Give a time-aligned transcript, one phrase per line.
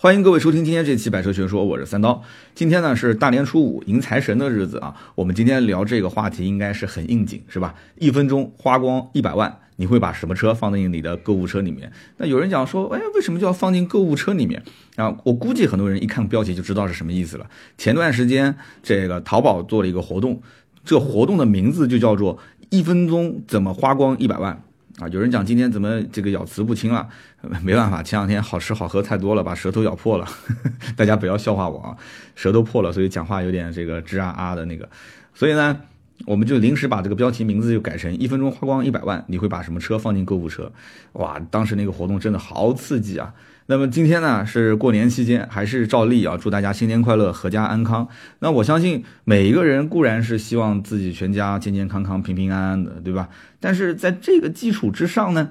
[0.00, 2.22] 欢迎各位收听今天这期《百车全说》，我是三刀。
[2.54, 7.74] 今天呢是大年初五迎财神的日子啊，我们今天聊这个话题应该是很应景，是吧？
[7.96, 11.90] 一分钟花光一百万，你会把什么车放进你的购物车里面？
[12.18, 14.62] 那有人讲说，哎，为什么就要放进购物车里面？
[14.94, 17.50] 啊，我估计很多人一看标题就知道是什么意思了。
[17.76, 18.54] 前段时间
[18.84, 20.40] 这个淘宝做了一个活动，
[20.84, 22.38] 这活动的名字就叫做
[22.70, 24.62] “一分钟怎么花光一百万”。
[25.00, 27.08] 啊，有人讲今天怎么这个咬词不清了？
[27.62, 30.26] 没办法，前两天好吃好喝太多了，把舌头咬破了。
[30.96, 31.96] 大家不要笑话我啊，
[32.34, 34.88] 舌头破了，所以讲话有点这个吱啊啊的那个。
[35.34, 35.80] 所以呢，
[36.26, 40.72] 我们就临时把这个标题名字就改成“一分钟花光一百万”，你会把什么车放进购物车？
[41.12, 43.32] 哇，当时那个活动真的好刺激啊！
[43.70, 48.08] 那么今天呢是过年期间，还是照例啊，祝大家新年快乐，阖家安康。
[48.38, 53.28] 那我相信每一个人固然是希望自己全家健健康康、平平安安的，对吧？
[53.60, 55.50] 但是在这个基础之上呢，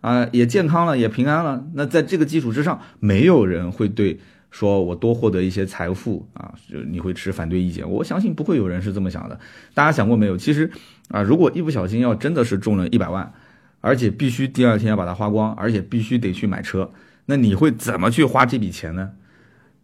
[0.00, 1.66] 啊，也健康了，也平安了。
[1.74, 4.20] 那在这个基础之上，没有人会对
[4.52, 7.90] 说我多获得一些财富啊，就你会持反对意见。
[7.90, 9.36] 我相信不会有人是这么想的。
[9.74, 10.36] 大家想过没有？
[10.36, 10.70] 其实
[11.08, 13.32] 啊，如果一不小心要真的是中了一百万，
[13.80, 16.88] 而且必须第二天要把它花光，而且必须得去买车。
[17.26, 19.10] 那你会怎么去花这笔钱呢？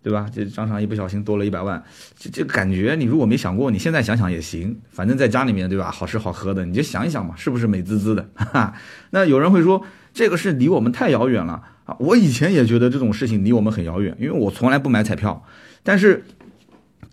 [0.03, 0.31] 对吧？
[0.33, 1.83] 这张常一不小心多了一百万，
[2.17, 4.79] 这这感觉你如果没想过，你现在想想也行。
[4.91, 5.91] 反正在家里面，对吧？
[5.91, 8.29] 好吃好喝的，你就想一想嘛，是不是美滋滋的？
[8.35, 8.75] 哈哈。
[9.11, 9.85] 那有人会说，
[10.15, 11.97] 这个是离我们太遥远了啊！
[11.99, 15.45] 我以前也觉得这种事情离我们很遥远，因为我从来不买彩票，
[15.83, 16.25] 但是。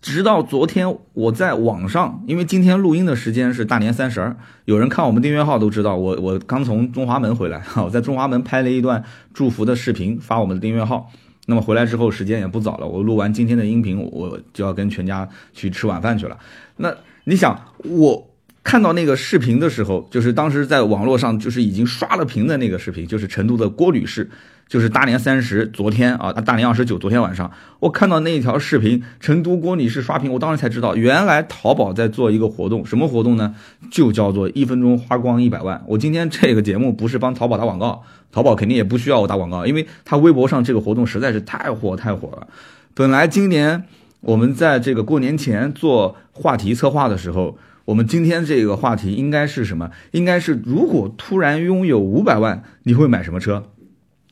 [0.03, 9.01] 直到昨天，我在网上，因为今天录音的时间是大年三十儿，有人看我们订阅号都知道，我我刚从中华门回来， 我在中华门拍了一段
[9.33, 11.09] 祝福的视频发我们的订阅号。
[11.45, 16.37] 那么回来之后时间也不早了，我录完今天的音频，我就要跟全家去吃晚饭去了。
[16.75, 16.93] 那
[17.23, 18.29] 你想，我
[18.61, 24.29] 看到那个视频的时候，就是当时在网络上就是已经刷了屏的那个视频，就是成都的郭女士。
[24.73, 33.53] 就是大年三十，昨天啊，大年二十九，昨天晚上我看到那一条视频，成都郭女士刷屏，我当时才知道，原来淘宝在做一个活动，什么活动呢？
[33.92, 35.83] 就叫做一分钟花光一百万。
[35.86, 42.48] 我今天这个节目不是帮淘宝打广告，淘宝肯定也不需要我打广告，因为他微博上这个活动实在是太火太火了。
[42.95, 43.83] 本来今年
[44.21, 49.92] 我们在这个过年前做话题策划的时候，我们今天这个话题应该是什么？
[50.14, 53.65] 应该是如果突然拥有五百万，你会买什么车？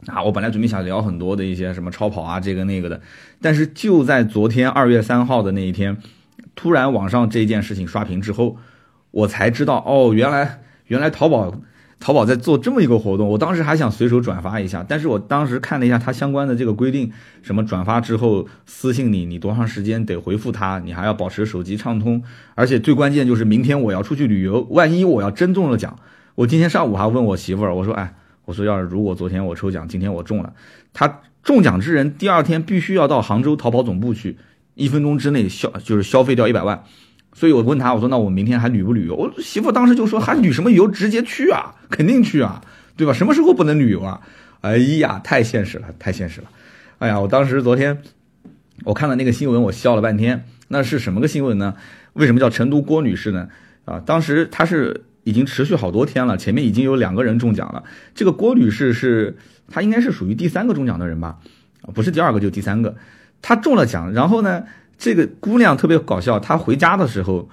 [0.07, 2.99] 啊，我本来准备想聊很多的一些什么超跑啊，这个那个的，
[3.39, 5.97] 但是就在昨天二月三号的那一天，
[6.55, 8.57] 突然网上这件事情刷屏之后，
[9.11, 11.53] 我才知道哦，原来原来淘宝
[11.99, 13.27] 淘宝在做这么一个活动。
[13.27, 17.11] 我当时还想随手转发一下，但是我当时看了一下它相关的这个规定，
[17.43, 22.23] 什么转发之后私信你，你多长时间得回复他，你还要保持手机畅通，
[22.55, 25.99] 而且最关键就是明天我要出去旅游，万一我要真中了奖，
[26.33, 28.15] 我今天上午还问我媳妇儿，我说哎。
[28.45, 30.53] 我说，要是如果昨天我抽奖，今天我中了，
[30.93, 34.37] 他中奖之人第二天必须要到杭州淘宝总部去，
[34.73, 36.83] 一分钟之内消就是消费掉一百万。
[37.33, 39.15] 所以我问他，我说那我明天还旅不旅游？
[39.15, 40.87] 我媳妇当时就说，还旅什么游？
[40.87, 42.61] 直接去啊，肯定去啊，
[42.97, 43.13] 对吧？
[43.13, 44.21] 什么时候不能旅游啊？
[44.61, 46.47] 哎呀，太现实了，太现实了。
[46.97, 48.01] 哎呀，我当时昨天
[48.83, 50.45] 我看了那个新闻，我笑了半天。
[50.67, 51.75] 那是什么个新闻呢？
[52.13, 53.49] 为什么叫成都郭女士呢？
[53.85, 55.05] 啊，当时她是。
[55.23, 57.83] 已经持续好多天了，前面已经有两个人中奖了。
[58.15, 59.37] 这个郭女士是，
[59.69, 61.37] 她应该是属于第三个中奖的人吧？
[61.93, 62.95] 不是第二个就第三个。
[63.41, 64.63] 她中了奖，然后呢，
[64.97, 67.49] 这个姑娘特别搞笑，她回家的时候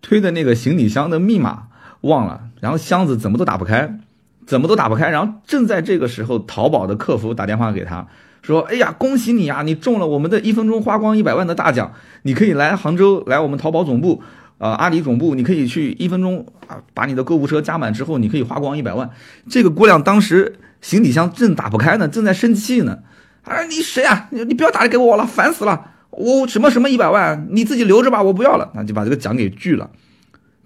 [0.00, 1.64] 推的那个行李箱的密码
[2.02, 3.98] 忘了，然后箱子怎么都打不开，
[4.46, 5.08] 怎么都打不开。
[5.10, 8.06] 然后正在这个时候，淘宝的客服打电话给她，
[8.42, 14.22] 说：“哎呀，恭喜你啊，你中了我们的一分钟花光一百万的大奖，你可以来杭州，来我们淘宝总部。”
[14.62, 19.10] 呃，阿里总部，你可以去一分钟啊，把你的购物车加满之后，你可以花光一百万。
[19.48, 23.00] 这个姑娘当时行李箱正打不开呢，正在生气呢。
[23.42, 24.28] 啊，你谁啊？
[24.30, 25.90] 你你不要打给我了，烦死了！
[26.10, 28.70] 我什么什么一百万，你自己留着吧，我不要了。
[28.76, 29.90] 那就把这个奖给拒了，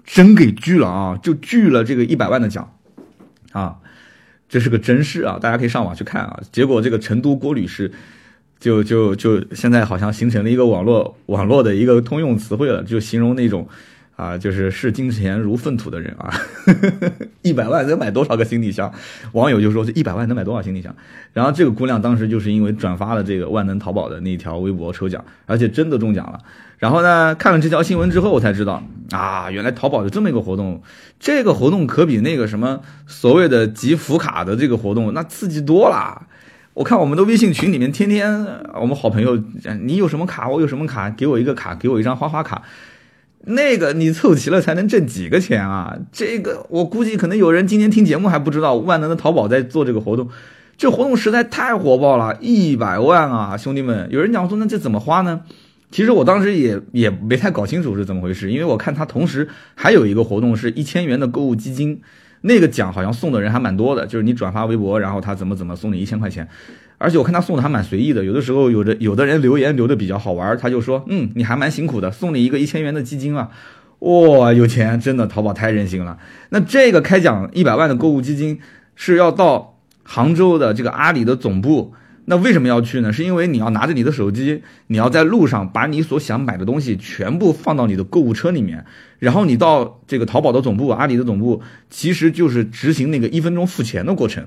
[0.05, 2.71] 真给拒了啊，就拒了这个一百万的奖
[3.53, 3.77] 啊，
[4.47, 6.39] 这是个真事啊，大家可以上网去看啊。
[6.53, 7.91] 结果这个成都郭女士。
[8.59, 13.69] 就就就现在好像形成了一个网络网络的一个通用词汇了，就形容那种，
[14.17, 16.33] 啊，就是视金钱如粪土的人啊，
[17.43, 18.91] 一百万能买多少个行李箱？
[19.33, 20.95] 网友就说这一百万能买多少行李箱？
[21.35, 26.41] 然后这个姑娘当时就是因为转发了这个万能淘宝的那条微博抽奖，而且真的中奖了。
[26.79, 30.83] 然后呢，看了这条新闻之后，我才知道啊，原来淘宝有这么一个活动，
[31.21, 36.27] 这个活动可比那个什么所谓的集福卡的这个活动那刺激多了。
[36.77, 38.47] 我看我们的微信群里面，天天
[38.79, 39.43] 我们好朋友，
[39.83, 42.61] 你有什么卡，我有什么卡，给我一个卡，给我一张花花卡，
[43.45, 45.97] 那个你凑齐了才能挣几个钱啊？
[46.13, 50.29] 这个我估计可能有人今天听节目还不知道，万能的淘宝在做这个活动，
[50.77, 54.11] 这活动实在太火爆了，一百万啊，兄弟们！
[54.11, 55.41] 有人讲说那这怎么花呢？
[55.91, 62.03] 其实我当时也也没太搞清楚是怎么回事，因为我看他同时还有一个活动是一千元的购物基金，
[62.47, 66.49] 那个奖好像送的人还蛮多的，就是你转发微博，然后他怎么怎么送你一千块钱，
[66.97, 73.51] 而且我看他送的还蛮随意的，有的时候有的有的人留言留的比较好玩，他就说嗯你还蛮辛苦的，送你一个一千元的基金啊。
[73.99, 76.19] 哇，有钱真的，淘宝太任性了。
[76.51, 78.61] 那这个开奖一百万的购物基金
[78.95, 81.95] 是要到杭州的这个阿里的总部。
[82.27, 83.13] 那为什么要去呢？
[83.13, 88.85] 是因为你要拿着你的手机，你要在路上把你所想买的东西全部放到你的购物车里面，
[89.19, 94.47] 然后你到这个淘宝的总部、阿里的总部，其实就是执行那个一分钟付钱的过程。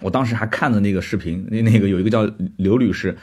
[0.00, 3.16] 我当时还看了那个视频，那那个有一个叫刘律师，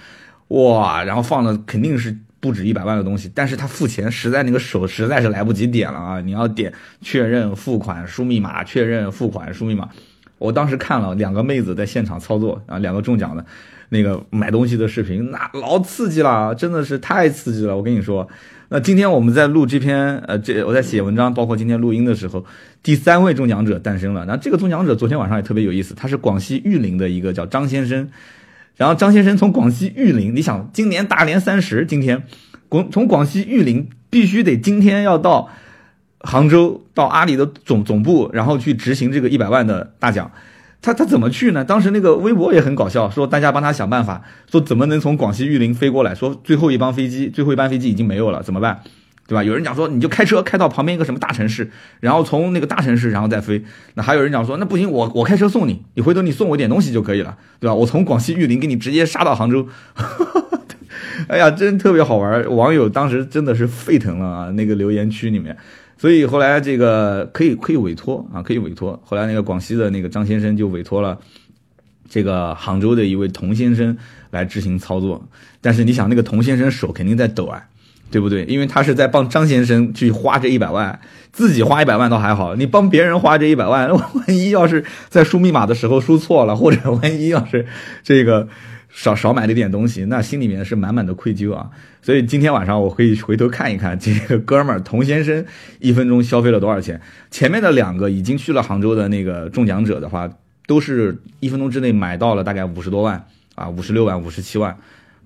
[0.49, 2.17] 哇，然后放的肯定是。
[2.41, 6.21] 不止一百万的东西，但是他付钱实在那个手实在是来不及点了啊！
[6.21, 9.89] 你要点确认付款输密码，确认付款输密码。
[10.39, 13.45] 我当时看了两个妹子在现场操作啊，两个中奖的，
[13.89, 17.77] 那个买东西的视频，那老刺激了，真的是太刺激了！
[17.77, 18.27] 我跟你说，
[18.69, 22.45] 那今天我们在录这篇呃，这我在写文章，包括今天录音的时候，
[22.81, 24.25] 第三位中奖者诞生了。
[24.25, 28.09] 那这个中奖者昨天晚上也特别有意思，他是广西玉林的一个叫张先生。
[28.77, 32.23] 然后张先生从广西玉林，你想今年大年三十，今天
[32.69, 35.49] 广从广西玉林必须得今天要到
[36.19, 40.31] 杭州，到阿里的总总部，然后去执行这个一百万的大奖。
[40.81, 41.63] 他他怎么去呢？
[41.65, 46.15] 当时那个微博也很搞笑，说大家帮他想办法，说怎么能从广西玉林飞过来？
[46.15, 48.81] 说最后一班飞机，最后一班飞机已经没有了，怎么办？
[49.27, 49.43] 对吧？
[49.43, 51.69] 有人讲说，你就开车开到旁边一个什么大城市，
[51.99, 53.63] 然后从那个大城市然后再飞。
[53.95, 57.75] 那还有人讲说，那不行，我我开车送你，你回头你送我点东西就可以了，对吧？
[57.75, 59.67] 我从广西玉林给你直接杀到杭州。
[61.27, 64.51] 哎呀，真特别好玩，网友当时真的是沸腾了啊！
[64.51, 65.55] 那个留言区里面，
[65.99, 68.99] 所以后来这个可以可以委托啊，可以委托。
[69.05, 71.19] 后来那个广西的那个张先生就委托了
[72.09, 73.95] 这个杭州的一位童先生
[74.31, 75.27] 来执行操作。
[75.61, 77.67] 但是你想，那个童先生手肯定在抖啊。
[78.11, 78.43] 对不对？
[78.45, 80.99] 因为他是在帮张先生去花这一百万，
[81.31, 87.67] 自己花一百万倒还好，你帮别人花这一百万，万一要是在输密码的时候输错了，或者万一要是
[88.01, 88.47] 这个
[88.89, 91.69] 少少买了一点东西，那心里面是满满的愧疚啊。
[92.01, 95.45] 所以今天晚上我可以回头看一看这个哥们儿童先生
[95.79, 96.99] 一分钟消费了多少钱。
[97.29, 100.29] 前面的两个已经去了杭州的那个中奖者的话，
[100.67, 103.25] 都是一分钟之内买到了大概五十多万
[103.55, 104.75] 啊，五十六万、五十七万。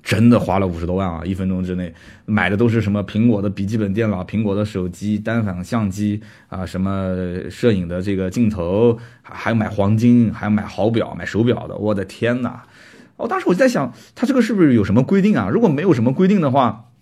[0.04, 1.21] 真的花了五十多万啊！
[1.24, 1.94] 一分钟之内
[2.25, 6.19] 买的都是什么苹果的笔记本电脑、苹果的手机、单反相机
[6.50, 7.15] 啊，什么
[7.50, 11.77] 摄影的这个镜头，还有买黄金，还买好表、买手表的。
[11.77, 12.62] 我的天哪！
[13.18, 15.50] 我，当时我就在想，他这个是不是有什么规定啊？
[15.50, 16.93] 如果没有什么规定的话。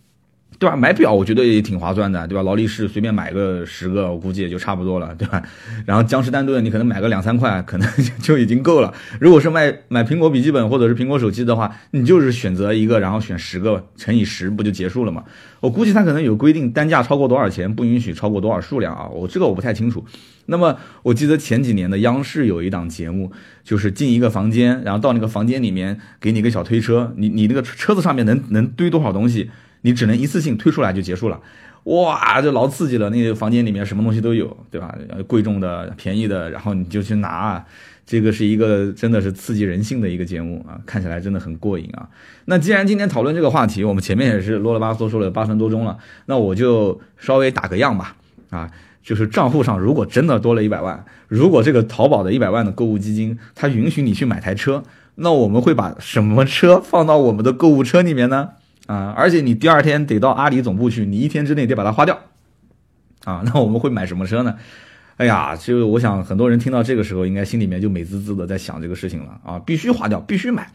[0.60, 0.76] 对吧？
[0.76, 2.44] 买表我觉得也挺划算的，对吧？
[2.44, 5.42] 劳力士随便买个十个，我估计也就差不多了，对吧？
[5.88, 7.90] 然后江诗丹顿你可能买个两三块，可能
[8.22, 8.94] 就已经够了。
[9.20, 15.24] 如果是卖买苹果笔记本或者是苹果手机的话，你就是选择一个，然后选十个乘以十，不就结束了吗？
[15.62, 19.08] 我估计他可能有规定，单价超过多少钱不允许超过多少数量啊？
[19.08, 20.06] 我这个我不太清楚。
[20.48, 23.32] 那么我记得前几年的央视有一档节目，
[23.64, 29.50] 就是进一个房间，然后到那个房间里面给你个小推车，你你那个车子上面能能堆多少东西？
[29.82, 31.40] 你只能一次性推出来就结束了，
[31.86, 33.10] 哇，这老刺激了！
[33.10, 34.96] 那个房间里面什么东西都有，对吧？
[35.28, 37.66] 贵重的、便宜的，然后你就去拿，
[38.06, 42.08] 这个是一个真的是刺激人性的一个节目啊，看起来真的很过瘾啊。
[42.46, 48.16] 那既然今天讨论这个话题，我们前面也是啰里吧嗦说了八分多钟了，那我就稍微打个样吧，
[48.52, 48.70] 啊，
[49.02, 54.84] 就是账户上如果真的多了一百万，如果这个淘宝的一百万的购物基金，它允许你去买台车，
[55.16, 58.50] 那我们会把什么车放到我们的购物车里面呢？
[58.92, 62.20] 啊，而且你第二天得到阿里总部去，你一天之内得把它花掉，
[63.24, 64.58] 啊，那我们会买什么车呢？
[65.22, 70.68] 哎呀，就我想很多人听到这个时候，应该心里面就美滋滋的在想这个事情了啊，必须花掉，必须买。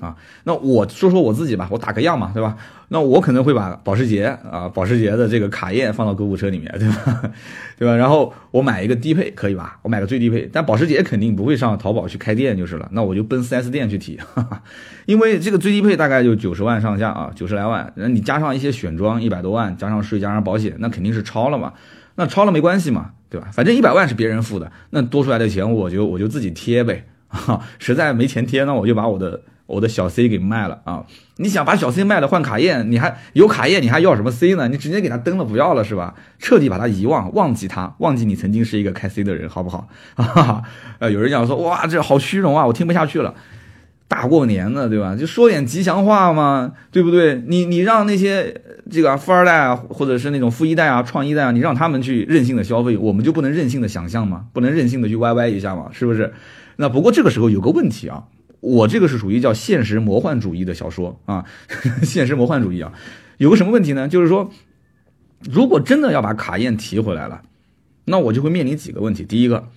[0.00, 2.56] 啊，那我说说我自己吧，我打个样嘛，对吧？
[2.88, 7.30] 那我可能会把保时捷啊，保时捷的这个卡宴放到购物车里面，对吧？
[7.78, 7.94] 对吧？
[7.94, 9.78] 然后我买一个低配，可以吧？
[9.82, 14.18] 我买个最低配，但保时捷肯定不会上淘宝去开店就是了，那我就奔 4S 店去提，
[15.06, 21.72] 因为这个最低配大概就九十万上下啊，九十来万，那你加上一些选装一百多万，加上税加上保险，那肯定是超了嘛。
[22.16, 23.48] 那超了没关系嘛，对吧？
[23.52, 27.06] 反正一百万是别人付的，那多出来的钱我就我就自己贴呗。
[27.78, 29.40] 实在没钱贴，那我就把我的。
[29.66, 31.06] 我的小 C 给卖了啊！
[31.36, 34.68] 你想把小 C 卖了换卡宴，你还有卡宴，你还要什么 C 呢？
[34.68, 36.14] 你直接给他登了，不要了是吧？
[36.38, 39.88] 彻底把他遗忘，忘记他，忘记你曾经是一个开 C 的人，好不好？
[40.16, 40.62] 啊，
[40.98, 43.34] 呃，有人讲说，哇，这好虚荣啊，我听不下去了。
[44.08, 45.16] 大过年的，对吧？
[45.16, 47.42] 就说点吉祥话嘛，对不对？
[47.46, 54.46] 你你让那些这个富二代啊，或者是那种富一代啊、创一代啊，你让他们去任性的消费，我们就不能任性的想象吗？
[54.52, 55.90] 不能任性的去歪歪一下吗？
[55.92, 56.32] 是不是？
[56.76, 58.24] 那不过这个时候有个问题啊。
[58.60, 61.44] 我这个是属于叫现实魔幻主义的小说啊，
[62.04, 62.92] 现实魔幻主义啊，
[63.38, 64.06] 有个什么问题呢？
[64.06, 64.52] 就是说，
[65.50, 67.42] 如果真的要把卡宴提回来了，
[68.04, 69.24] 那我就会面临几个问题。
[69.24, 69.68] 第一个，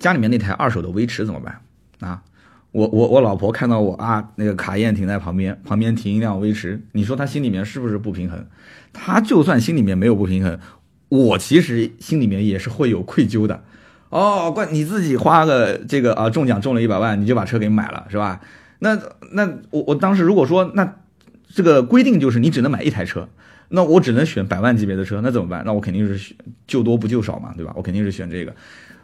[0.00, 1.60] 家里面那台二手的威驰怎么办
[2.00, 2.24] 啊？
[2.72, 8.46] 我我我老婆看到我啊，那个卡宴停在旁边，旁边停一辆威驰，你说她心里面是不是不平衡？
[8.94, 10.58] 她就算心里面没有不平衡，
[11.10, 13.62] 我其实心里面也是会有愧疚的。
[14.08, 18.40] 哦，怪你自己花个这个啊中奖中了一百万，你就把车给买了是吧？
[18.78, 18.98] 那
[19.32, 20.96] 那我我当时如果说那
[21.48, 23.28] 这个规定就是你只能买一台车，
[23.68, 25.62] 那我只能选百万级别的车，那怎么办？
[25.66, 26.34] 那我肯定是选
[26.66, 27.74] 救多不救少嘛，对吧？
[27.76, 28.54] 我肯定是选这个。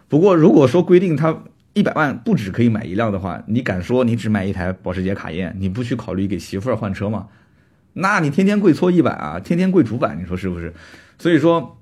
[0.09, 1.43] 不过如果说规定它。
[1.79, 7.29] 一百万不止可以买一辆的话，你敢说你只买一台保时捷卡宴，你不去考虑给媳妇儿换车吗？
[7.93, 10.75] 那你天天跪搓衣板啊，天天跪主板，你说是不是？
[11.21, 11.79] 所以说，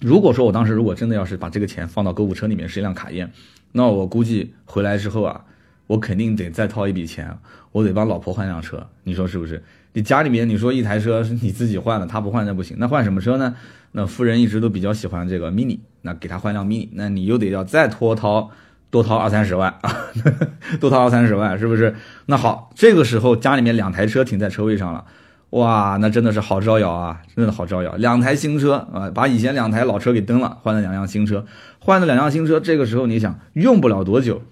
[0.00, 3.30] 如果说我当时如果真的要是把这个钱放到购物车里面是一辆卡宴，
[3.70, 5.44] 那我估计回来之后啊，
[5.86, 7.38] 我肯定得再掏一笔钱，
[7.70, 9.62] 我得帮老婆换辆车，你说是不是？
[9.92, 13.54] 你家里面你说一台车是你自己换了，他不换那不行，那换什么车呢？
[13.92, 18.50] 那夫人一直都比较喜欢这个 mini，那给他换辆 mini，那你又得要再拖掏。
[18.90, 19.96] 多掏二三十万啊，
[20.80, 21.94] 多掏二三十万，是不是？
[22.26, 25.04] 那好，这个时候家里面两台车停在车位上了，
[25.50, 27.94] 哇，那真的是好招摇啊，真的好招摇。
[27.96, 31.46] 两台新车啊，把以前两台老车给蹬了，换了两辆新车，
[31.78, 32.58] 换了两辆新车。
[32.58, 34.42] 这个时候你想，用不了多久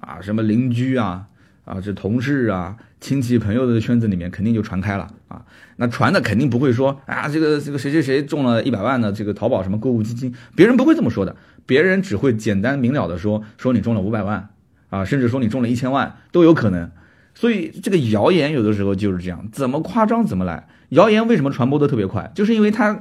[0.00, 1.26] 啊，什么邻居啊，
[1.66, 5.42] 啊，这同事啊，亲戚朋友的圈子里面肯定就传开了啊。
[5.76, 11.34] 那传的肯定不会说啊，这个这个谁谁谁中了一百万的这个淘宝什么购物基金，别人不会这么说的。
[11.66, 14.50] 别人只会简单明了的说说你中了五百万
[14.90, 16.90] 啊，甚至说你中了一千万都有可能，
[17.34, 20.68] 所以这个谣言有的时候就是这样，怎么夸张怎么来。
[20.90, 22.30] 谣言为什么传播的特别快？
[22.34, 23.00] 就是因为它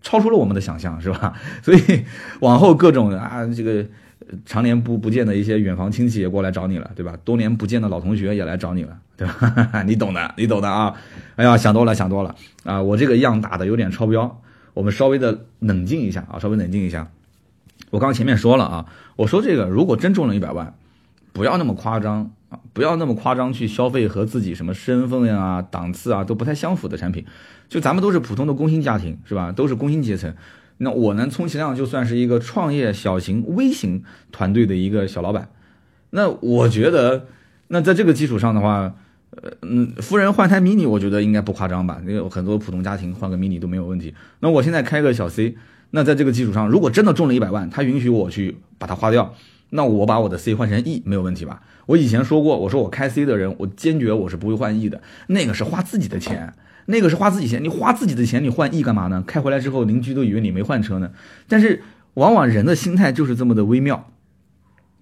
[0.00, 1.34] 超出了我们的想象，是吧？
[1.62, 1.80] 所以
[2.40, 3.84] 往后各种啊，这个
[4.46, 7.14] 常年不不见的一些远房亲戚也过来找你了，对吧？
[7.24, 9.82] 多年不见的老同学也来找你了，对吧？
[9.84, 10.94] 你懂的，你懂的啊！
[11.36, 12.34] 哎呀，想多了，想多了
[12.64, 12.80] 啊！
[12.80, 14.40] 我这个样打的有点超标，
[14.72, 17.10] 我们稍微的冷静一下啊，稍微冷静一下。
[17.90, 20.74] 我刚刚前面说了啊，我说这个如果真中了一百万，
[21.32, 27.24] 不要那么夸张啊，不要那么夸张去消费和自己什么身份呀、档次啊都不太相符的产品。
[27.68, 29.52] 就咱们都是普通的工薪家庭，是吧？
[29.52, 30.34] 都是工薪阶层。
[30.78, 34.02] 那我呢，充其量就算是一个创业小型微型
[34.32, 35.48] 团队的一个小老板。
[36.10, 37.26] 那我觉得，
[37.68, 38.92] 那在这个基础上的话，
[39.30, 42.00] 呃嗯，夫人换台 mini，我觉得应该不夸张吧？
[42.06, 44.14] 因为很多普通家庭换个 mini 都没有问题。
[44.40, 45.56] 那我现在开个小 C。
[45.90, 49.34] 那在这个基础上，如果真的中了一百万，他允许我去把它花掉，
[49.70, 51.62] 那我把我的 C 换成 E 没有问题吧？
[51.86, 56.52] 我以前说过，我说我开 C 的人，我坚决我是不会换 E 的，那个是花自己的钱，
[56.86, 59.22] 那个是花自己钱，你花自己的钱，你换 E 干嘛呢？
[59.26, 61.12] 开回来之后，邻居都以为你没换车呢。
[61.48, 61.82] 但是
[62.14, 64.10] 往往人的心态就是这么的微妙，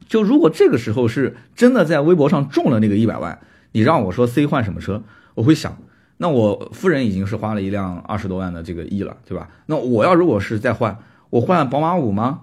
[0.07, 3.39] 就如果这个时候是真的在微博上中了那个一百万，
[3.73, 5.03] 你让我说 C 换什么车，
[5.35, 5.79] 我会想。
[6.17, 9.49] 那我夫人已经是花了一辆二十多万的这个 E 了，对吧？
[9.67, 10.99] 那我要如果是再换，
[11.31, 12.43] 我换宝马五吗？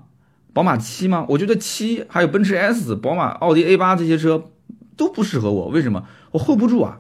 [0.54, 1.26] 宝马七吗？
[1.30, 4.44] 我觉得七还有奔驰 S、宝马、奥迪 A 八这些车
[4.98, 6.04] 都不适合我，为什么？
[6.32, 7.00] 我 hold 不住啊！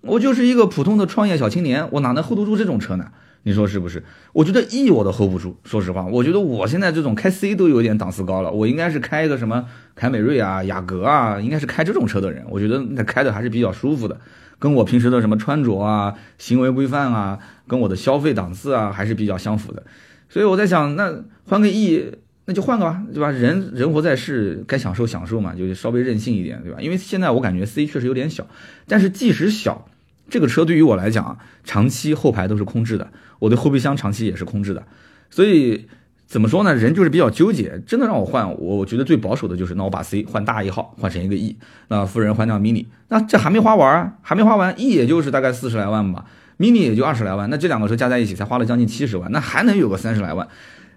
[0.00, 3.12] 我就是一个普通的创业小青年，我哪能 hold 得住这种车呢？
[3.44, 4.04] 你说是不是？
[4.32, 14.20] 我觉得 E 我都 hold 不住，说实话，我觉得我现在这种开 C 都有点档次高了，我应该是开一个什么凯美瑞啊、雅阁啊，应该是开这种车的人，我觉得那开的还是比较舒服的。
[14.62, 19.82] 跟我平时的什么穿着啊、行为规范啊，跟我的消费档次啊，还是比较相符的。
[20.28, 22.12] 所以我在想，那换个 E，
[22.44, 23.32] 那就换个吧，对吧？
[23.32, 26.80] 人人活在世，该享受享受嘛，就稍微任性一点，对吧？
[26.80, 28.46] 因为现在我感觉 C 确实有点小，
[28.86, 29.88] 但是即使小，
[30.30, 33.08] 这个车对于我来讲，长期后排都是空置的，
[33.40, 34.86] 我的后备箱长期也是空置的，
[35.28, 35.88] 所以。
[36.32, 36.74] 怎么说呢？
[36.74, 37.78] 人就是比较纠结。
[37.86, 41.54] 真的让我换，我我觉得最保守的就是，那我把 C 换大一号，换成一个 E。
[41.88, 44.74] 那夫人换辆 mini，那这还没花完啊，还没花完。
[44.80, 46.24] E 也就是大概四十来万吧
[46.58, 47.50] ，mini 也就二十来万。
[47.50, 50.48] 那这两个车加在一起才花了将近七十万，那还能有个三十来万。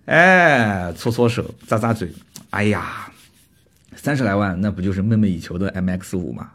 [0.06, 2.10] 哎，搓搓手，咂咂嘴，
[2.51, 3.12] 哎呀，
[3.94, 6.51] 三十来万，那不就是梦寐以求的 MX 五吗？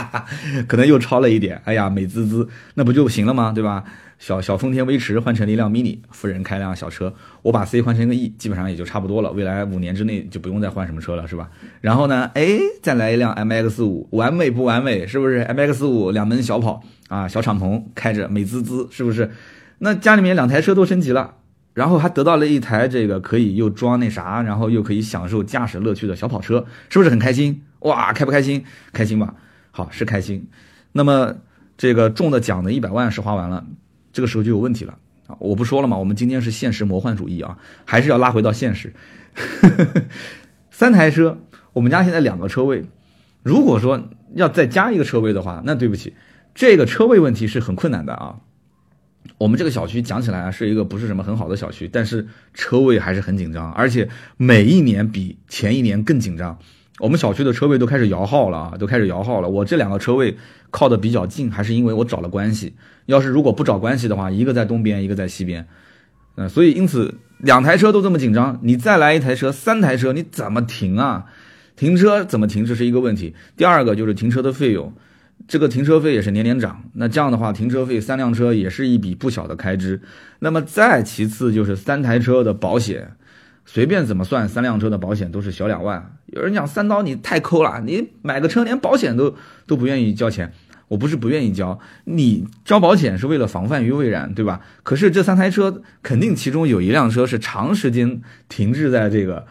[0.66, 1.60] 可能又超了一点。
[1.66, 3.52] 哎呀，美滋滋，那不就行了吗？
[3.54, 3.84] 对吧？
[4.18, 9.30] 小小丰田威驰换成了一辆 mini，夫人开辆小车，我把 C 换成个 E，基本上也就差不多了。
[9.32, 11.50] 未来五年之内就不用再换什么车了，是吧？
[11.82, 15.06] 然后呢，哎，再来一辆 MX 五，完美不完美？
[15.06, 19.30] 是不是？MX 五两门小跑啊，小敞篷开着美滋滋，是不是？
[19.78, 21.34] 那家里面两台车都升级了，
[21.74, 27.62] 然后还得到了一台这个可以又装那啥，然后又可以享受驾驶乐趣的小跑车，是不是很开心？
[27.80, 28.64] 哇，开不开心？
[28.94, 29.34] 开心吧？
[29.70, 30.48] 好，是开心。
[30.92, 31.36] 那么
[31.76, 33.66] 这个中的奖的一百万是花完了。
[34.16, 34.96] 这个时候就有问题了
[35.26, 35.36] 啊！
[35.40, 35.98] 我不说了吗？
[35.98, 38.94] 我们今天是现实魔幻主义啊，还是要拉回到现实。
[40.72, 41.38] 三台车，
[41.74, 42.86] 我们家现在两个车位，
[43.42, 46.14] 如果说要再加一个车位的话，那对不起，
[46.54, 48.36] 这个车位问题是很困难的啊。
[49.36, 54.08] 我们这个小区讲起来啊，是一个不是什么很好的小区，但是车位还是很紧张，而且
[54.38, 56.58] 每一年比前一年更紧张。
[56.98, 59.48] 我们小区的车位都开始摇号了啊，都开始摇号了。
[59.48, 60.36] 我这两个车位
[60.70, 62.74] 靠的比较近，还是因为我找了关系。
[63.04, 65.66] 要是如果不找关系的话，一个在东边，一个在西边，
[66.36, 71.26] 嗯，所以因此两台车都这么紧张，你再来一台车，三台车你怎么停啊？
[71.76, 73.34] 停车怎么停这是一个问题。
[73.56, 74.92] 第二个就是停车的费用。
[75.46, 80.00] 这个停车费也是年年涨，那这样的话，停车费三辆车也是一笔不小的开支。
[80.38, 83.12] 那么再其次就是三台车的保险，
[83.66, 86.16] 随便怎么算，三辆车的保险都是小两万。
[86.26, 89.34] 有人讲三刀你太抠了，你买个车连保险都
[89.66, 90.52] 都不愿意交钱。
[90.88, 94.62] 我不是不愿意交，你交保险是为了防范于未然，对吧？
[94.82, 99.44] 可是这三台车肯定其中有一辆车是长时间停滞在这个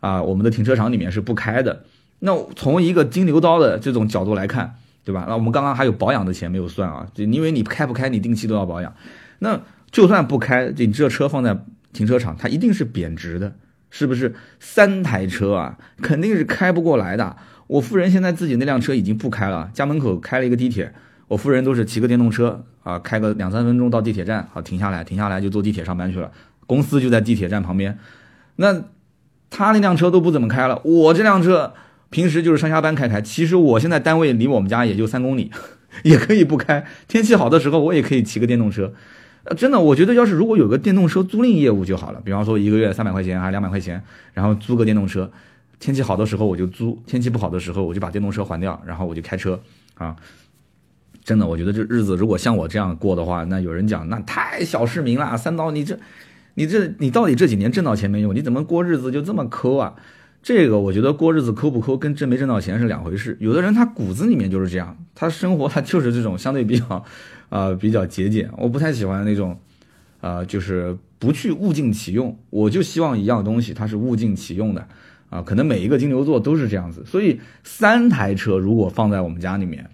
[0.00, 1.84] 啊我们的停车场里面是不开的。
[2.20, 4.74] 那从一个金牛刀的这种角度来看。
[5.04, 5.24] 对吧？
[5.26, 8.94] 那我们刚刚还有保养的钱没有算啊，就因为你开不开，你定期都要保养。
[9.40, 9.60] 那
[9.90, 11.58] 就算不开，你这车放在
[11.92, 13.54] 停车场，它一定是贬值的，
[13.90, 14.34] 是不是？
[14.58, 17.36] 三台车啊，肯定是开不过来的。
[17.66, 20.92] 我夫人现在自己那辆车已经不开了，家门口开了一个地铁，
[21.28, 21.84] 我夫人都是？
[21.84, 26.30] 骑个电动车啊，开个两三分钟到地铁站，好停下来，停下来就坐地铁上班去了。
[26.66, 27.98] 公司就在地铁站旁边，
[28.56, 28.84] 那
[29.50, 31.74] 他那辆车都不怎么开了，我这辆车。
[32.10, 32.58] 平时就是？
[32.58, 35.50] 上下班开开，其实我现在单位离我们家也就三公里，
[36.02, 36.84] 也可以不开。
[37.08, 38.92] 天气好的时候，我也可以骑个电动车。
[39.44, 42.20] 呃，真的，我觉得要是如果有个电动车租赁业务就好了。
[42.24, 45.30] 比方说一个月三百块钱还是两百块钱，然后租个电动车，
[45.80, 49.60] 天气好的时候我就租，天气不好的时候我就把电动车还掉，然后我就开车
[49.94, 50.14] 啊。
[51.24, 55.36] 真的，我觉得这日子如果像我这样过的话，那有人讲那太小市民了。
[55.36, 55.98] 三刀，你这，
[56.54, 58.32] 你这，你到底这几年挣到钱没有？
[58.32, 59.94] 你怎么过日子就这么抠啊？
[60.42, 63.36] 这个我觉得过日子抠不抠跟挣没挣到钱是两回事。
[63.38, 67.04] 有的人他骨子里面就是这样，他生活他就是这种相对比较，
[67.52, 68.48] 呃比较节俭。
[68.56, 69.60] 我不太喜欢那种，
[70.22, 72.34] 呃就是不去物尽其用。
[72.48, 74.88] 我就希望一样东西它是物尽其用的，
[75.28, 77.04] 啊可能每一个金牛座都是这样子。
[77.04, 79.90] 所以三台车如果放在我们家里面，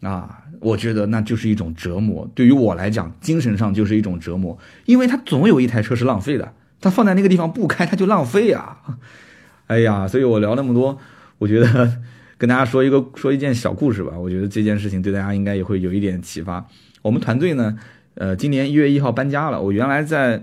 [0.00, 2.26] 啊我觉得那就是一种折磨。
[2.34, 8.78] 对于我来讲，精神上就是一种折磨，因为它总有一台车是浪费的，它放在那个地方不开它就浪费啊。
[9.68, 10.98] 哎呀，所以我聊那么多，
[11.38, 11.98] 我觉得
[12.38, 14.18] 跟大家说一个说一件小故事吧。
[14.18, 16.64] 我觉得这件事情对大家应该也会有一点启发。
[17.06, 17.78] 我们团队呢，
[18.14, 19.62] 呃，今年一月一号搬家了。
[19.62, 20.42] 我原来在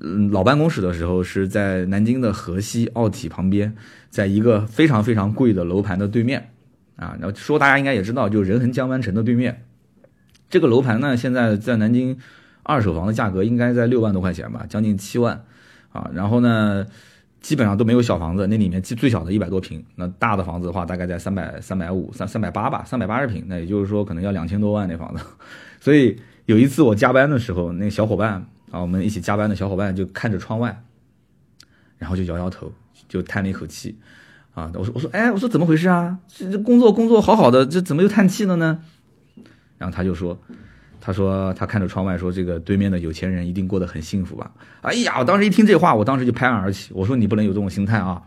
[0.00, 3.72] 嗯老办公室的时候是在南京的河西奥体旁边，
[4.10, 6.50] 在一个非常非常贵的楼盘的对面
[6.96, 7.16] 啊。
[7.20, 9.62] 然后说大家应该也知道，就仁恒江湾城的对面，
[10.50, 12.18] 这个楼盘呢，现在在南京
[12.64, 15.44] 二手房的价格应该在六万多块钱吧，将近七万
[15.92, 16.10] 啊。
[16.12, 16.84] 然后呢？
[17.42, 25.24] 基本上都没有小房子，那里面最最小的一百多平，那大的房子的话，大概在三百三百五三三百八吧，三百八十平，那也就是说可能要两千多万那房子。
[25.82, 26.16] 所以
[26.46, 30.80] 有一次我加班的时候，那个小伙伴啊，我们一起加班的小伙伴就看着窗外，
[31.98, 32.72] 然后就摇摇头，
[33.08, 33.98] 就叹了一口气，
[34.54, 36.16] 啊，我说我说哎，我说怎么回事啊？
[36.28, 38.78] 这这工作工作好好的，这怎么又叹气了呢？
[39.78, 40.38] 然后他就说。
[41.04, 46.92] 他说：“他看着窗外，说这个对面的有钱人一定过得很幸福吧？”哎呀，我当时一听这话，我当时就拍案而起。
[46.94, 48.22] 我说：“你不能有这种心态啊！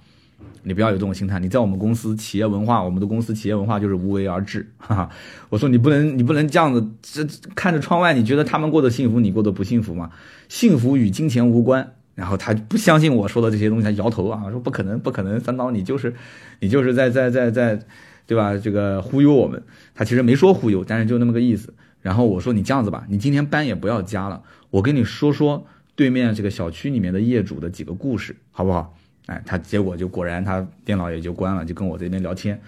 [0.63, 1.39] 你不要有这种心态。
[1.39, 4.67] 你在我们公司企业文化，我们的公司企业文化就是无为而治。
[4.77, 5.09] 哈哈，
[5.49, 6.87] 我说你不能，你不能这样子。
[7.01, 10.11] 这看着窗外，你觉得他们过得幸福，你过得不幸福吗？
[10.49, 11.93] 幸福与金钱无关。
[12.15, 15.39] 然后他不相信我说的这些东西，他摇头啊，说不可能，不可能。
[15.39, 16.13] 三刀，你就是，
[16.61, 17.79] 你就是在在在在，
[18.25, 18.57] 对吧？
[18.57, 19.61] 这个忽悠我们。
[19.93, 28.94] 他其实没说忽悠，但是就那么个意思。”然后我说你这样子吧，你今天班也不要加了，我跟你说说对面这个小区里面的业主的几个故事，好不好？
[29.27, 32.59] 哎，他结果就果然他电脑也就关了，就跟我这边聊天。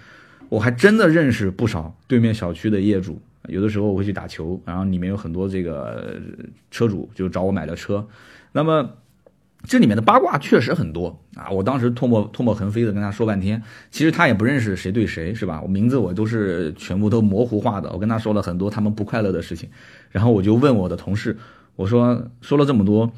[0.48, 6.20] 我还真的认识不少对面小区的业主，有的时候我会去打球，然后里面有很多这个
[6.70, 8.06] 车主就找我买了车，
[8.52, 8.90] 那么。
[9.64, 11.50] 这里面的八卦确实很多啊！
[11.50, 15.60] 我当时唾沫唾沫横飞的跟他说半天，其实他也不认识谁对谁，是吧？
[15.60, 17.90] 我名字我都是全部都模糊化的。
[17.90, 19.68] 我跟他说了很多他们不快乐的事情，
[20.12, 21.36] 然后我就问我的同事，
[21.74, 23.12] 我说说了这么多，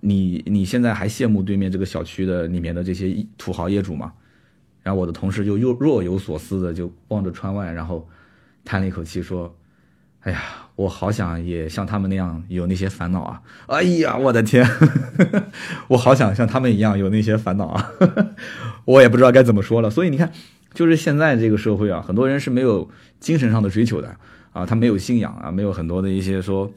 [0.00, 4.12] 你你现在还羡慕对面这个小区的里面的这些土豪业主吗？
[4.82, 8.08] 然后我的同事就又若有所思的就望着窗外，然后
[8.64, 9.56] 叹了一口气说。
[10.20, 10.40] 哎呀，
[10.74, 13.40] 我好想也像他们那样有那些烦恼啊！
[13.68, 14.68] 哎呀，我的天，
[15.86, 17.92] 我好想像他们一样有那些烦恼啊！
[18.84, 19.88] 我也不知道该怎么说了。
[19.88, 20.32] 所以你看，
[20.74, 24.16] 就是现在这个社会啊，很多人是没有精神上的追求的
[24.52, 26.68] 啊，他没有信仰啊，没有很多的一些说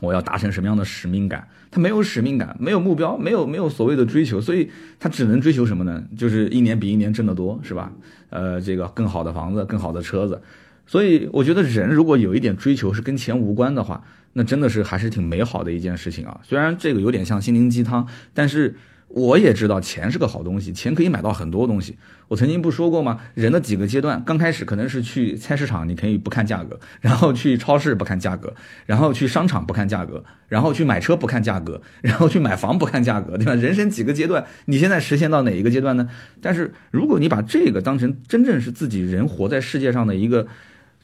[0.00, 1.48] 我要达成什么样的使命感？
[1.70, 6.02] 他没有使命感，没有目标，没有没有所谓的追求，所以他只能追求什么呢？
[6.16, 7.92] 就是一年比一年挣得多，是吧？
[8.30, 10.40] 呃，这个更好的房子，更好的车子。
[10.86, 16.40] 所以我觉得人如果有一点追求是跟钱无关的话，那真的是还是挺美好的一件事情啊。
[16.42, 18.76] 虽然这个有点像心灵鸡汤，但是。
[19.14, 21.96] 我也知道钱是个好东西，钱可以买到很多东西。
[22.26, 23.20] 我曾经不说过吗？
[23.34, 28.48] 人的几个阶段，刚开始可能是去菜市场，你可以不看价格；然后去超市不看价格；
[28.86, 30.16] 然后去商场不看价格；
[30.48, 33.54] 然后去买车不看价格；然后去买房不看价格，对吧？
[33.54, 36.08] 人生几个阶段，你现在实现到哪一个阶段呢？
[36.40, 40.44] 但是如果你把这个当成真正是自己人活在世界上的一个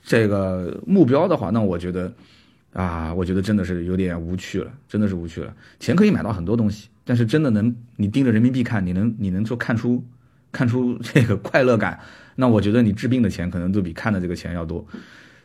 [0.02, 2.12] 这个目标的话，那我觉得
[2.72, 5.54] 啊，我觉得真的是有点无趣了，真的是无趣了。
[5.78, 6.88] 钱可以买到很多东西。
[7.10, 10.04] 但是真的能，你盯着人民币看，你能你能说看出
[10.52, 11.98] 看出这个快乐感？
[12.36, 14.86] 那我觉得你治病的钱可能都比看的这个钱要多。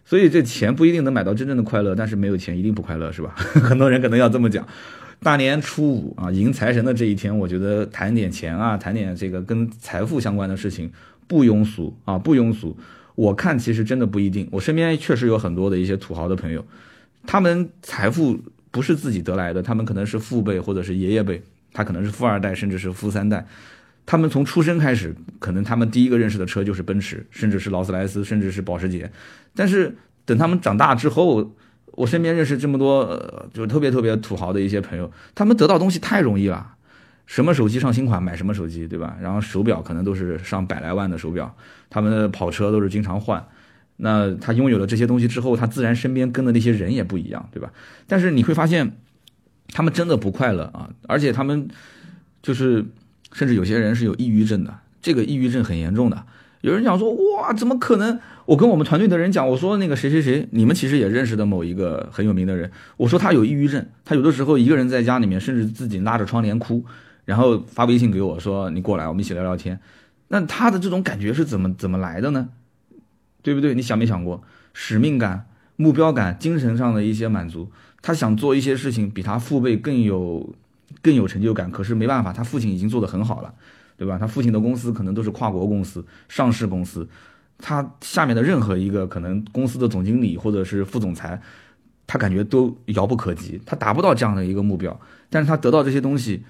[0.06, 3.34] 所以这钱不一定能买到真正的快乐，但是没有钱一定不快乐，是吧？
[3.64, 4.68] 很多人可能要这么讲。
[5.22, 10.92] 大年初五啊，迎财神的这一天，我觉得谈点钱啊，谈点这个跟财富相关的事情
[11.28, 12.78] 不庸俗啊，不庸俗。
[13.16, 16.64] 我看其实真的不一定，我身边确实有很多的一些土豪的朋友，
[17.26, 21.42] 他们财富不是自己得来的，他们可能是父辈或者是爷爷辈。
[21.76, 23.46] 他可能是富二代，甚至是富三代，
[24.06, 29.12] 他们从出生开始，可能他们第一个认识的车就是奔驰，甚至是劳斯莱斯，甚至是保时捷。
[29.54, 31.54] 但是等他们长大之后，
[31.88, 36.76] 我身边认识这么多，呃，就特别特别土豪的一些朋友，他们得到东西太容易了，
[37.26, 39.18] 什么手机上新款买什么手机，对吧？
[39.22, 41.54] 然后手表可能都是上百来万的手表，
[41.90, 43.46] 他们的跑车都是经常换。
[43.98, 47.70] 那他拥有了这些东西之后，他自然身边跟的那些人也不一样，对吧？
[48.08, 48.96] 但是你会发现。
[49.70, 51.68] 他们真的不快乐啊，而且他们
[52.42, 52.86] 就是，
[53.34, 56.24] 甚至有些人是有抑郁症的，这个抑郁症很严重的。
[56.62, 58.20] 有人讲说，哇，怎么可能？
[58.46, 66.84] 我跟我们团队的人讲，我说那个谁谁谁，你们其实也认识的某一个很有名的人，我说他有抑郁症，他有的时候一个人在家里面，甚至自己拉着窗帘哭，
[67.26, 69.80] 然后发微信给我说，你过来，我们一起聊聊天。
[70.30, 72.50] 那他的这种感觉是怎么怎么来的呢？
[73.44, 73.76] 对不对？
[73.76, 77.72] 你想没想过使命感、目标感、精神上的一些满足？
[78.06, 80.54] 他想做一些事情比他父辈更有
[81.02, 83.52] 更有成就感，可是没办法，他父亲已经做得很好了，
[83.98, 84.16] 对吧？
[84.16, 87.10] 他父亲的公司可能都是跨国公司、上市公司，
[87.58, 91.42] 他下面的任何一个可能公司的总经理或者是副总裁，
[92.06, 95.00] 他感觉都遥不可及，他达不到这样的一个目标，
[95.32, 96.44] 但是他得到这些东西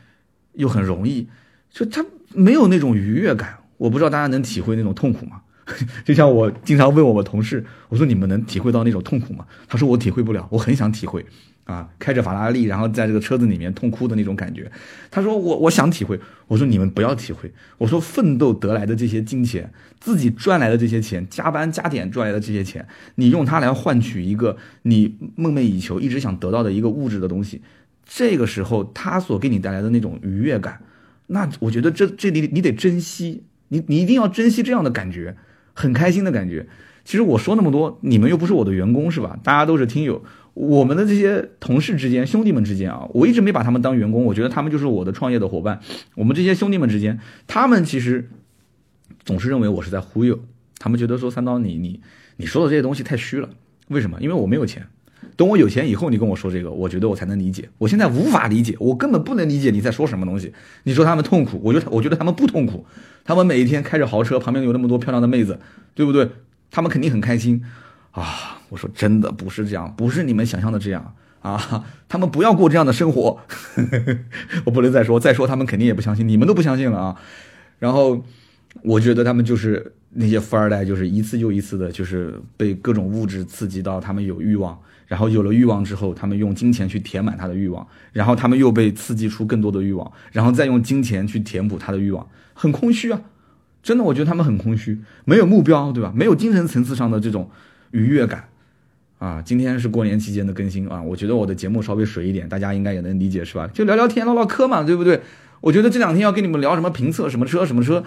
[0.56, 1.26] 又很容易，
[1.70, 3.60] 就他没有那种愉悦感。
[3.78, 5.41] 我不知道大家能体会那种痛苦吗？
[6.06, 9.45] 就像我经常问我们同事，我说你们能体会到那种痛苦吗？
[9.67, 11.25] 他说我体会不了，我很想体会，
[11.63, 14.71] 啊，开着法拉利，然后在这个车子里面痛哭的那种感觉。
[15.10, 27.63] 他说我我想体会，我说你们不要体会，我说奋斗得来的这些金钱，自己赚来的这些钱，加班加点赚来的这些钱，你用它来换取一个你梦寐以求、一直想得到的一个物质的东西，
[28.06, 30.80] 这个时候它所给你带来的那种愉悦感，
[31.25, 35.36] 那我觉得这这里你得珍惜，你你一定要珍惜这样的感觉。
[35.75, 36.65] 很开心的感觉。
[37.03, 39.38] 其实我说那么多，你们又不是我的员工，是吧？
[39.43, 40.23] 大家都是听友。
[40.55, 45.81] 我们的这些同事之间、兄弟们之间啊，我一直没把他们当员工，我觉得他们就是我的创业的伙伴。
[46.15, 48.29] 我们这些兄弟们之间，他们其实
[49.23, 50.39] 总是认为我是在忽悠。
[50.79, 51.99] 他们觉得说三刀，你你
[52.38, 53.49] 你说的这些东西太虚了。
[53.89, 54.19] 为什么？
[54.21, 54.88] 因为我没有钱。
[55.35, 57.69] 等我有钱以后，你跟我说这个，我觉得我才能理解。
[57.77, 60.53] 我现在无法理解，我根本不能理解你在说什么东西。
[60.83, 62.85] 你说他们痛苦，我觉得我觉得他们不痛苦。
[63.23, 65.59] 他们每一天开着豪车，旁边有那么多漂亮的妹子，
[65.93, 66.29] 对不对？
[66.71, 67.63] 他们肯定很开心
[68.11, 68.61] 啊！
[68.69, 71.85] 我说真的不是这样，不是你们想象的这样啊！
[72.09, 73.39] 他们不要过这样的生活。
[74.65, 77.15] 我不能再说，再说他们肯定也不相信，你们都不相信了啊！
[77.79, 78.23] 然后
[78.83, 84.77] 我觉得他们就是那些富二代，就是一次又一次的，就是被各种物质刺激到，他们有欲望。
[85.08, 93.22] 然后有了欲望之后，他们用金钱去填满他的欲望，然后他们又被刺激出更多的欲望，然后再用金钱去填补他的欲望，很空虚啊！
[93.84, 96.12] 真的，我觉得他们很空虚，没有目标，对吧？
[96.15, 97.50] 没有精神层次上的这种
[97.91, 98.50] 愉悦感
[99.20, 99.41] 啊！
[99.46, 103.68] 今天是过年期间的更新啊，我觉得我的节目稍微水一点，大家应该也能理解，是吧？
[103.68, 105.22] 就聊聊天、唠唠嗑嘛，对不对？
[105.65, 108.04] 我觉得这两天要跟你们聊什么评测什么车什么车，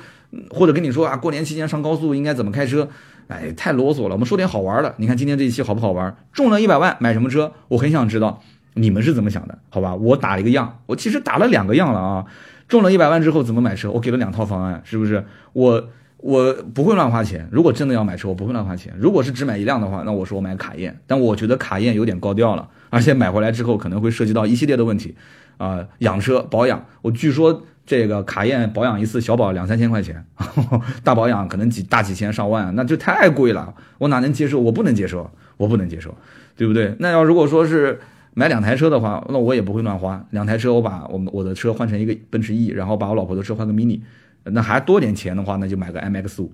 [0.51, 2.89] 或者跟你说啊，过年期间上高速应该怎么开车。
[3.27, 4.15] 哎，太啰嗦了。
[4.15, 4.95] 我们说点好玩的。
[4.99, 6.17] 你看今天这一期好不好玩？
[6.33, 7.53] 中了一百万买什么车？
[7.67, 8.41] 我很想知道
[8.75, 9.93] 你们是怎么想的，好吧？
[9.97, 12.27] 我打了一个样，我其实打了两个样了啊。
[12.69, 13.91] 中了一百万之后怎么买车？
[13.91, 15.25] 我给了两套方案，是不是？
[15.53, 17.49] 我我不会乱花钱。
[17.51, 18.95] 如果真的要买车，我不会乱花钱。
[18.97, 20.97] 如果是只买一辆的话，那我说我买卡宴。
[21.09, 25.17] 但我觉得卡宴有点高调了，而且买回来之后可能会涉及到一系列的问题
[25.59, 26.87] 啊，养车保养。
[27.03, 27.63] 我据说。
[27.89, 30.23] 这个卡宴保养一次小保两三千块钱，
[31.03, 34.61] 大保养可能几大几千上万，那就太贵了，我哪能接受？
[34.61, 36.15] 我不能接受，我不能接受，
[36.55, 36.95] 对不对？
[36.99, 37.99] 那要如果说是
[38.35, 40.23] 买两台车的话，那我也不会乱花。
[40.33, 44.03] 两台车，我把我们我的车换成一个奔驰 E，然后把我老婆的车换个 Mini，
[44.45, 46.53] 那还多点钱的话，那就买个 MX 五。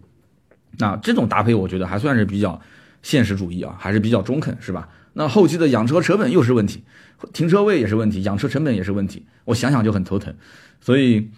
[0.78, 2.60] 那这种搭配，我觉得还算是比较
[3.02, 4.88] 现实主义啊，还是比较中肯，是吧？
[5.14, 6.84] 那后期的养车成本又是问题，
[7.32, 10.34] 停车位也是问题，养车成本也是问题，我想想就很头疼。
[10.80, 11.30] 所以，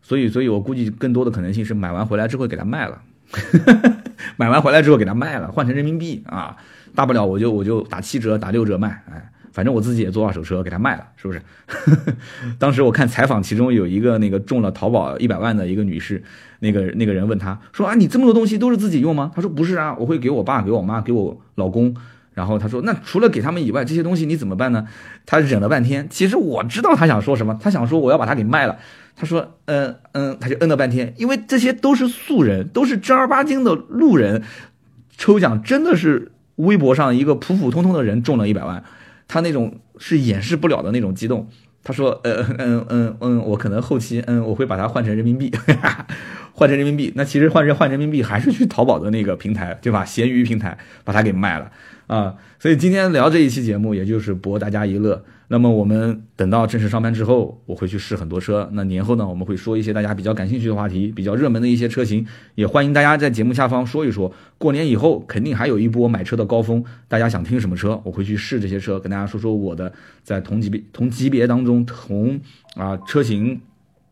[0.00, 3.02] 所以，所以我估计更多的可能性是买完回来之后给他卖了，
[4.36, 6.56] 买完回来之后给他卖了，换成人民币啊，
[6.94, 9.32] 大不了我就我就打七折、打六折卖，哎。
[9.50, 11.42] 反正我自己也做二手车，给他卖了，是不是？
[12.60, 16.22] 当时我看采访，其中有一个那个中了淘宝一百万的一个女士，
[16.60, 21.92] 那个那个人问他说：“啊，你这么多东西都是自己用吗？”他说：“不是啊，我会给我爸、给我妈、给我老公。”
[22.38, 24.86] 然后他说：“那除了给他们以外，这些东西你怎么办呢？”
[25.26, 28.78] 他忍了半天，其实我知道他想说什么，他想说我要把它给卖了。
[29.16, 34.44] 他说：“嗯嗯，他就嗯了半天，因为这些都是素人，都是正儿八经的路人，
[35.16, 38.84] 抽奖真的是微博上一个普普通通的人中了一百万。”
[39.26, 41.48] 他那种是掩饰不了的那种激动。
[41.82, 45.50] 他说：“呃，嗯嗯嗯，我可能后期，嗯，我会把它换成人民币，
[46.58, 47.12] 换成人民币。
[47.14, 50.04] 那其实换成换人民币还是去淘宝的那个平台，对吧？
[50.04, 51.70] 闲鱼平台把它给卖了
[52.08, 52.34] 啊。
[52.58, 58.68] 所以今天聊这一期节目，也就是博大家一乐。”那么我们等到正式上班之后，我会去试很多车。
[58.74, 64.30] 那年后呢，我们会说一些大家比较感兴趣的话题，比较热门的一些车型，也欢迎大家在节目下方说一说。
[64.58, 69.90] 过年以后肯定还有一波买车的高峰，大家想听什么车，我会去试这些车，跟大家说说我的
[70.22, 72.38] 在同级别同级别当中同
[72.74, 73.62] 啊车型，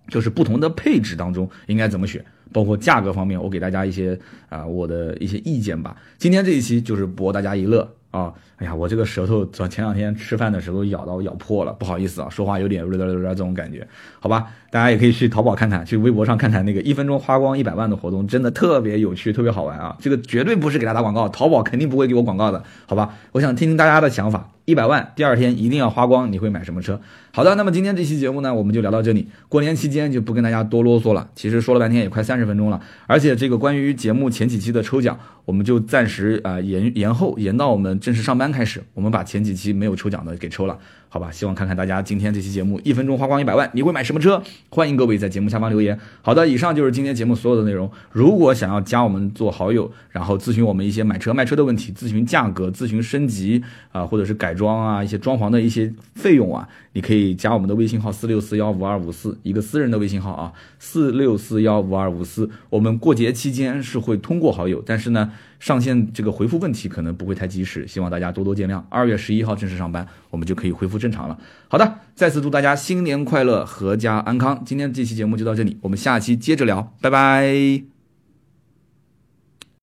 [0.09, 5.97] 就是不同的配置当中应该怎么选，包括价格方面，我给大家一些啊我的一些意见吧。
[6.19, 7.89] 今天这一期就是博大家一乐。
[8.13, 13.87] 啊，哎呀，我这个舌头前前两天吃饭的时候咬到咬破了，不好意思啊，说话有点有点有点这种感觉，
[14.19, 19.95] 好吧，大家也可以去淘宝看看，去微博上看看那个一分钟花光一百万的活动，真的特别有趣，特别好玩啊！
[20.01, 23.15] 这个绝对不是给他打广告，淘宝肯定不会给我广告的，好吧？
[23.33, 24.49] 我想听听大家的想法。
[24.65, 27.01] 一百万，第二天一定要花光，你会买什么车？
[27.31, 29.29] 好的，那么今天这期节目呢，我们就聊到这里。
[29.49, 40.79] 过年期间就不跟大家多啰嗦了，其实说了半天也快三十分钟了，而且这个关于节目前几期的抽奖，我们就暂时啊延延后，延到我们正式上班刚开始，我们把前几期没有抽奖的给抽了。
[41.09, 44.43] 好吧，希望看看大家今天这期节目一分钟花光一百万，你会买什么车？
[44.69, 45.99] 欢迎各位在节目下方留言。
[46.21, 47.91] 好的，以上就是今天节目所有的内容。
[48.13, 62.51] 如果想要加我们做好友，然后咨询我们一些买车卖车的问题，咨询价格，咨询升级啊，或者是改装啊，一些装潢的一些费用啊，你可以加我们的微信号四六四幺五二五四，一个私人的微信号啊，四六四幺五二五四。
[62.69, 65.33] 我们过节期间是会通过好友，但是呢。
[65.59, 68.83] 上线这个回复问题可能不会太及时，希望大家多多见谅。
[68.91, 71.39] 二月十一号正式上班，我们就可以恢复正常了。
[71.69, 74.63] 好的，再次祝大家新年快乐，阖家安康。
[74.67, 77.96] 今天这期节目就到这里，我们下期接着聊，拜拜。